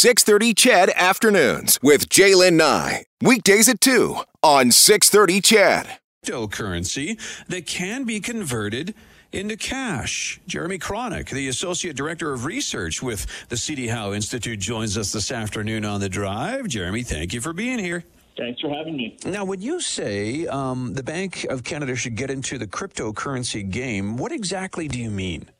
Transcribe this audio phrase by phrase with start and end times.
[0.00, 3.04] 630 CHED Afternoons with Jaylen Nye.
[3.20, 5.98] Weekdays at 2 on 630 CHED.
[6.24, 8.94] Cryptocurrency that can be converted
[9.30, 10.40] into cash.
[10.46, 15.30] Jeremy Kronick, the Associate Director of Research with the CD Howe Institute, joins us this
[15.30, 16.66] afternoon on the drive.
[16.66, 18.02] Jeremy, thank you for being here.
[18.38, 19.18] Thanks for having me.
[19.26, 24.16] Now, when you say um, the Bank of Canada should get into the cryptocurrency game,
[24.16, 25.50] what exactly do you mean?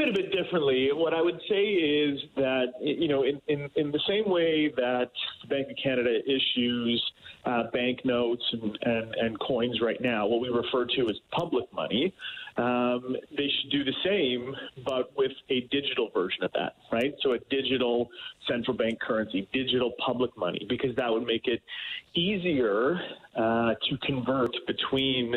[0.00, 0.90] It a bit differently.
[0.92, 5.10] What I would say is that, you know, in, in, in the same way that
[5.42, 7.12] the Bank of Canada issues
[7.44, 12.14] uh, banknotes and, and, and coins right now, what we refer to as public money,
[12.56, 17.14] um, they should do the same, but with a digital version of that, right?
[17.22, 18.08] So a digital
[18.48, 21.60] central bank currency, digital public money, because that would make it
[22.14, 23.00] easier
[23.36, 25.34] uh, to convert between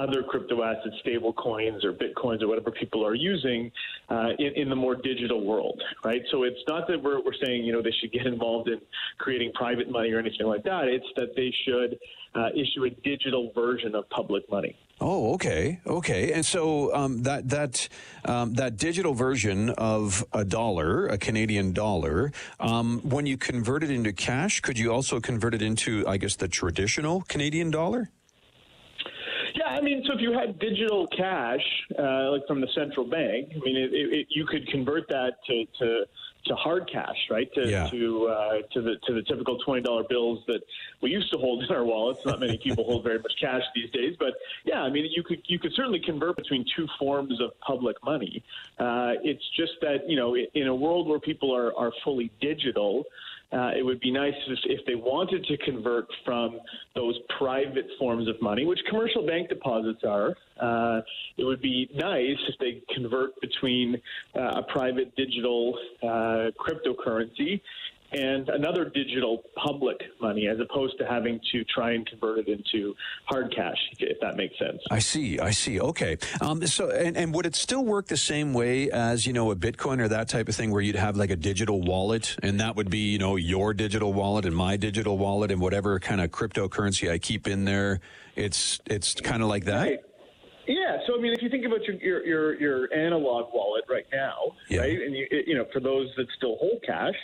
[0.00, 3.70] other crypto assets, stable coins or bitcoins or whatever people are using
[4.08, 6.22] uh, in, in, the more digital world, right?
[6.30, 8.80] So it's not that we're, we're saying, you know, they should get involved in
[9.18, 10.84] creating private money or anything like that.
[10.84, 11.98] It's that they should
[12.34, 14.76] uh, issue a digital version of public money.
[15.00, 16.32] Oh, okay, okay.
[16.32, 17.88] And so um, that that
[18.24, 23.90] um, that digital version of a dollar, a Canadian dollar, um, when you convert it
[23.90, 28.10] into cash, could you also convert it into, I guess, the traditional Canadian dollar?
[29.78, 31.62] I mean, so if you had digital cash,
[31.96, 35.64] uh, like from the central bank, I mean, it, it, you could convert that to,
[35.78, 36.04] to
[36.46, 37.52] to hard cash, right?
[37.54, 37.88] To yeah.
[37.88, 40.62] to uh, to the to the typical twenty dollar bills that
[41.00, 42.24] we used to hold in our wallets.
[42.24, 44.34] Not many people hold very much cash these days, but
[44.64, 48.42] yeah, I mean, you could you could certainly convert between two forms of public money.
[48.78, 53.04] Uh, it's just that you know, in a world where people are are fully digital.
[53.50, 56.58] Uh, it would be nice if, if they wanted to convert from
[56.94, 60.36] those private forms of money, which commercial bank deposits are.
[60.60, 61.00] Uh,
[61.38, 63.96] it would be nice if they convert between
[64.36, 67.60] uh, a private digital uh, cryptocurrency
[68.12, 72.94] and another digital public money as opposed to having to try and convert it into
[73.26, 74.80] hard cash, if that makes sense.
[74.90, 75.38] I see.
[75.38, 75.80] I see.
[75.80, 76.16] Okay.
[76.40, 79.56] Um, so, and, and would it still work the same way as, you know, a
[79.56, 82.76] Bitcoin or that type of thing where you'd have like a digital wallet and that
[82.76, 86.30] would be, you know, your digital wallet and my digital wallet and whatever kind of
[86.30, 88.00] cryptocurrency I keep in there?
[88.36, 89.82] It's, it's kind of like that?
[89.82, 89.98] Right.
[90.66, 94.04] Yeah, so I mean, if you think about your your your, your analog wallet right
[94.12, 94.36] now,
[94.68, 94.80] yeah.
[94.80, 97.14] right, and you you know, for those that still hold cash,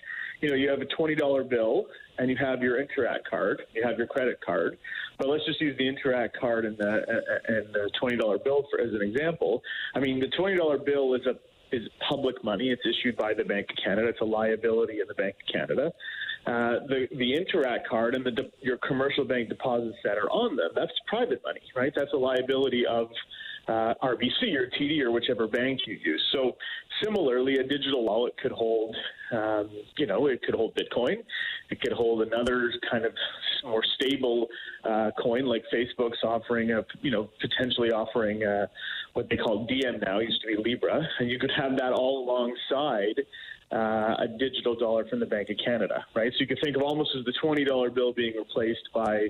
[0.45, 1.87] you know, you have a twenty dollar bill
[2.19, 4.77] and you have your Interac card, you have your credit card.
[5.19, 7.03] But let's just use the Interac card and the
[7.49, 9.63] and the twenty dollar bill for as an example.
[9.95, 11.37] I mean, the twenty dollar bill is a
[11.75, 12.69] is public money.
[12.69, 14.09] It's issued by the Bank of Canada.
[14.09, 15.93] It's a liability of the Bank of Canada.
[16.47, 20.57] Uh, the the Interac card and the de- your commercial bank deposits that are on
[20.57, 21.93] them that's private money, right?
[21.97, 23.09] That's a liability of
[23.69, 26.23] uh, RBC or TD or whichever bank you use.
[26.33, 26.57] So
[27.03, 28.95] similarly, a digital wallet could hold,
[29.33, 31.17] um, you know, it could hold Bitcoin.
[31.71, 33.13] It could hold another kind of
[33.65, 34.49] more stable
[34.85, 38.67] uh, coin, like Facebook's offering a, you know, potentially offering uh,
[39.15, 40.19] what they call Diem now.
[40.19, 43.23] Used to be Libra, and you could have that all alongside.
[43.73, 46.31] Uh, a digital dollar from the Bank of Canada, right?
[46.33, 49.27] So you can think of almost as the twenty dollar bill being replaced by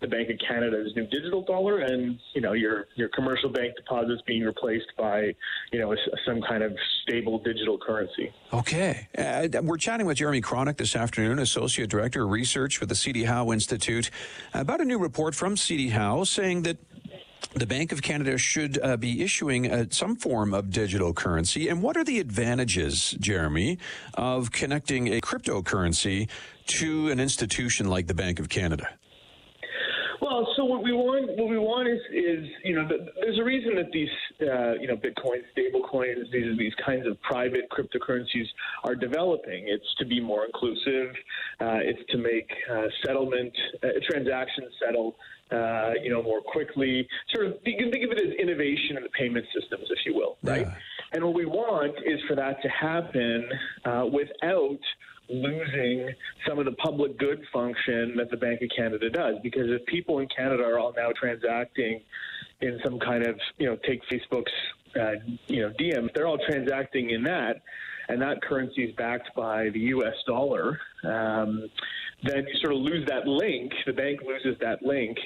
[0.00, 4.22] the Bank of Canada's new digital dollar, and you know your your commercial bank deposits
[4.26, 5.34] being replaced by
[5.72, 5.94] you know
[6.26, 6.72] some kind of
[7.02, 8.32] stable digital currency.
[8.52, 12.94] Okay, uh, we're chatting with Jeremy Kronick this afternoon, Associate Director of Research with the
[12.94, 14.10] CD Howe Institute,
[14.54, 16.78] about a new report from CD Howe saying that
[17.54, 21.68] the Bank of Canada should uh, be issuing uh, some form of digital currency.
[21.68, 23.78] And what are the advantages, Jeremy,
[24.14, 26.28] of connecting a cryptocurrency
[26.66, 28.88] to an institution like the Bank of Canada?
[30.20, 33.44] Well, so what we want, what we want is, is you know, the, there's a
[33.44, 34.08] reason that these,
[34.42, 38.46] uh, you know, Bitcoin, stable coins, these these kinds of private cryptocurrencies
[38.84, 39.68] are developing.
[39.68, 41.14] It's to be more inclusive.
[41.60, 45.16] Uh, it's to make uh, settlement uh, transactions settle,
[45.50, 47.08] uh, you know, more quickly.
[47.34, 50.14] Sort of, you can think of it as innovation in the payment systems, if you
[50.14, 50.66] will, right?
[50.66, 50.74] Yeah.
[51.12, 53.48] And what we want is for that to happen
[53.84, 54.78] uh, without
[55.30, 56.10] losing
[56.46, 59.36] some of the public good function that the Bank of Canada does.
[59.42, 62.00] Because if people in Canada are all now transacting
[62.60, 64.52] in some kind of, you know, take Facebook's,
[65.00, 65.12] uh,
[65.46, 67.62] you know, if they're all transacting in that,
[68.08, 70.14] and that currency is backed by the U.S.
[70.26, 71.68] dollar, um,
[72.24, 73.72] then you sort of lose that link.
[73.86, 75.16] The bank loses that link,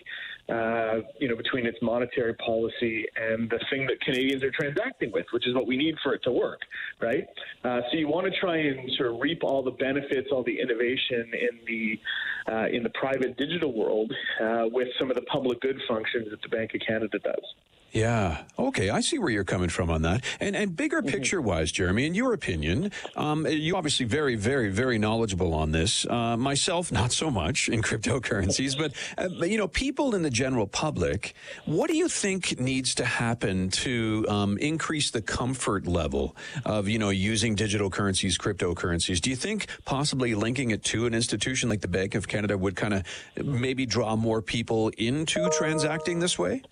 [0.49, 5.25] uh, you know, between its monetary policy and the thing that Canadians are transacting with,
[5.32, 6.61] which is what we need for it to work,
[7.00, 7.26] right?
[7.64, 10.61] Uh, so you want to try and sort of reap all the benefits, all the
[10.61, 12.00] innovation in the
[12.46, 14.12] uh, in the private digital world
[14.43, 17.55] uh, with some of the public good functions that the Bank of Canada does.
[17.94, 18.43] Yeah.
[18.58, 18.91] Okay.
[18.91, 20.25] I see where you're coming from on that.
[20.41, 21.08] And and bigger Mm-hmm.
[21.11, 26.06] picture wise, Jeremy, in your opinion, um, you obviously very, very, very knowledgeable on this.
[26.08, 30.31] Uh, myself, not so much in cryptocurrencies, but, uh, but you know, people in the
[30.31, 31.35] general public.
[31.67, 36.99] What do you think needs to happen to um, increase the comfort level of you
[36.99, 39.20] know using digital currencies, cryptocurrencies?
[39.20, 42.76] Do you think possibly linking it to an institution like the Bank of Canada would
[42.76, 43.05] kind of
[43.44, 46.62] maybe draw more people into transacting this way?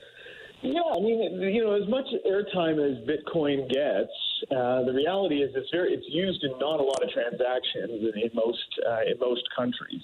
[0.63, 4.13] Yeah, I mean, you know, as much airtime as Bitcoin gets,
[4.51, 8.23] uh, the reality is it's very it's used in not a lot of transactions in,
[8.23, 10.03] in most uh, in most countries,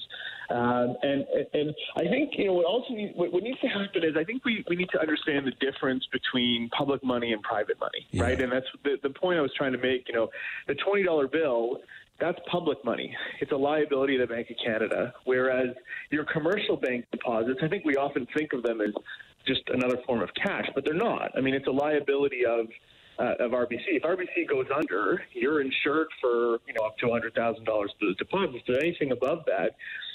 [0.51, 1.25] um, and
[1.55, 4.25] and I think you know what also needs, what, what needs to happen is I
[4.25, 8.25] think we, we need to understand the difference between public money and private money, Yeah.
[8.25, 8.41] right?
[8.41, 10.09] And that's the, the point I was trying to make.
[10.09, 10.29] You know,
[10.67, 11.79] the twenty dollar bill
[12.21, 13.15] that's public money.
[13.41, 15.15] It's a liability of the Bank of Canada.
[15.25, 15.69] Whereas
[16.11, 18.93] your commercial bank deposits, I think we often think of them as
[19.47, 21.31] just another form of cash, but they're not.
[21.37, 22.67] I mean, it's a liability of
[23.19, 23.83] uh, of RBC.
[23.89, 28.07] If RBC goes under, you're insured for you know up to hundred thousand dollars for
[28.07, 28.63] the deposits.
[28.67, 29.75] But anything above that,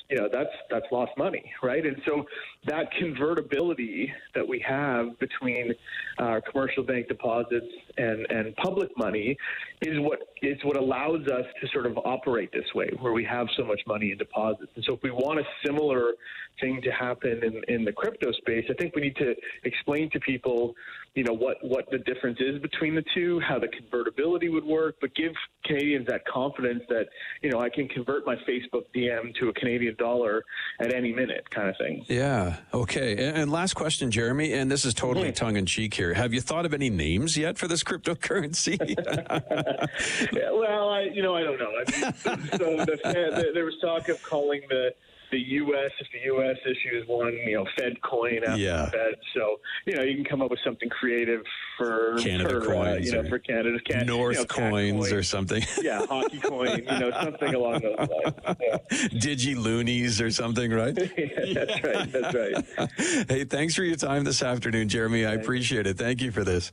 [0.10, 1.86] you know that's that's lost money, right?
[1.86, 2.26] And so
[2.68, 5.74] that convertibility that we have between
[6.20, 7.66] our commercial bank deposits
[7.98, 9.38] and and public money
[9.82, 13.48] is what is what allows us to sort of operate this way, where we have
[13.58, 14.72] so much money in deposits.
[14.76, 16.14] And so if we want a similar
[16.60, 20.20] thing to happen in, in the crypto space, I think we need to explain to
[20.20, 20.76] people,
[21.16, 24.96] you know, what, what the difference is between the two, how the convertibility would work,
[25.02, 25.32] but give
[25.66, 27.06] Canadians that confidence that,
[27.42, 30.44] you know, I can convert my Facebook Diem to a Canadian dollar
[30.80, 32.06] at any minute kind of thing.
[32.08, 32.58] Yeah.
[32.74, 33.12] Okay.
[33.14, 35.46] And, and last question, Jeremy, and this is totally mm-hmm.
[35.46, 36.14] tongue in cheek here.
[36.14, 38.78] Have you thought of any names yet for this cryptocurrency?
[40.34, 41.72] Yeah, well, I, you know, I don't know.
[41.72, 42.14] I mean,
[42.52, 44.94] so the, there was talk of calling the
[45.34, 45.92] the U.S.
[46.00, 46.58] if the U.S.
[46.66, 48.86] issues one, you know, Fed coin after Yeah.
[48.90, 49.16] Fed.
[49.36, 51.42] So you know, you can come up with something creative
[51.78, 55.18] for Canada for, uh, coins you know, for Canada, Can, North you know, coins coin.
[55.18, 55.64] or something.
[55.82, 58.58] yeah, hockey coin, you know, something along those lines.
[58.62, 58.78] Yeah.
[59.20, 60.98] Digi loonies or something, right?
[61.18, 62.12] Yeah, that's right.
[62.12, 63.26] That's right.
[63.30, 65.26] hey, thanks for your time this afternoon, Jeremy.
[65.26, 65.98] I appreciate it.
[65.98, 66.72] Thank you for this.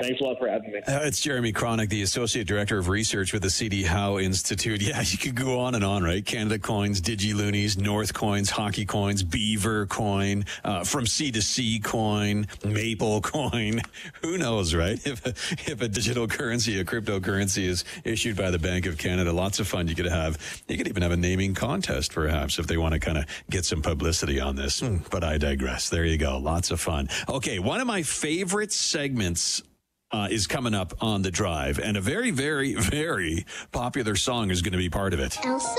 [0.00, 0.78] Thanks a lot for having me.
[0.86, 4.80] Uh, it's Jeremy Kronick, the Associate Director of Research with the CD Howe Institute.
[4.88, 6.24] Yeah, you could go on and on, right?
[6.24, 12.46] Canada coins, DigiLoonies, North coins, hockey coins, Beaver coin, uh, from C to C coin,
[12.64, 13.80] Maple coin.
[14.22, 14.98] Who knows, right?
[15.06, 15.30] If a,
[15.70, 19.66] if a digital currency, a cryptocurrency is issued by the Bank of Canada, lots of
[19.66, 20.62] fun you could have.
[20.68, 23.64] You could even have a naming contest, perhaps, if they want to kind of get
[23.64, 24.80] some publicity on this.
[24.80, 25.88] Hmm, But I digress.
[25.90, 26.38] There you go.
[26.38, 27.08] Lots of fun.
[27.28, 29.60] Okay, one of my favorite segments
[30.10, 34.62] uh, is coming up on the drive, and a very, very, very popular song is
[34.62, 35.38] going to be part of it.
[35.44, 35.76] Elsa?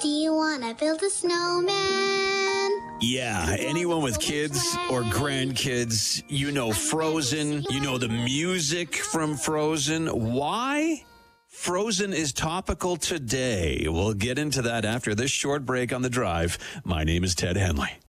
[0.00, 2.70] Do you want to build a snowman?
[3.00, 10.06] Yeah, anyone with kids or grandkids, you know Frozen, you know the music from Frozen.
[10.06, 11.04] Why?
[11.48, 13.86] Frozen is topical today.
[13.88, 16.58] We'll get into that after this short break on the drive.
[16.84, 17.90] My name is Ted Henley.